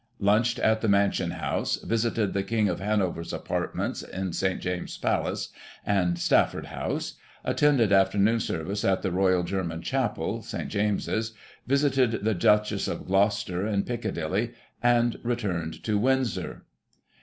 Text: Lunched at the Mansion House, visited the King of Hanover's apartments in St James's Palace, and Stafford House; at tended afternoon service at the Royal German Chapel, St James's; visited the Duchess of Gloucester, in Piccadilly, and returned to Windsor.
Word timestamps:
Lunched 0.17 0.57
at 0.57 0.81
the 0.81 0.87
Mansion 0.87 1.29
House, 1.29 1.75
visited 1.83 2.33
the 2.33 2.41
King 2.41 2.67
of 2.67 2.79
Hanover's 2.79 3.31
apartments 3.31 4.01
in 4.01 4.33
St 4.33 4.59
James's 4.59 4.97
Palace, 4.97 5.49
and 5.85 6.17
Stafford 6.17 6.65
House; 6.65 7.17
at 7.45 7.59
tended 7.59 7.91
afternoon 7.93 8.39
service 8.39 8.83
at 8.83 9.03
the 9.03 9.11
Royal 9.11 9.43
German 9.43 9.83
Chapel, 9.83 10.41
St 10.41 10.69
James's; 10.69 11.33
visited 11.67 12.23
the 12.25 12.33
Duchess 12.33 12.87
of 12.87 13.05
Gloucester, 13.05 13.67
in 13.67 13.83
Piccadilly, 13.83 14.53
and 14.81 15.19
returned 15.21 15.83
to 15.83 15.99
Windsor. 15.99 16.63